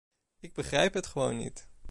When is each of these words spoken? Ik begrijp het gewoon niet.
Ik 0.39 0.53
begrijp 0.53 0.93
het 0.93 1.07
gewoon 1.07 1.37
niet. 1.37 1.67